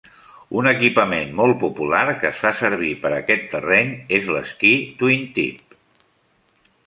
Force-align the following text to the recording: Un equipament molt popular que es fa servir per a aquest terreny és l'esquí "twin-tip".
Un 0.59 0.67
equipament 0.69 1.35
molt 1.41 1.59
popular 1.63 1.99
que 2.23 2.29
es 2.29 2.39
fa 2.45 2.53
servir 2.61 2.89
per 3.03 3.11
a 3.13 3.19
aquest 3.19 3.45
terreny 3.51 3.91
és 4.19 4.31
l'esquí 4.37 4.75
"twin-tip". 5.03 5.77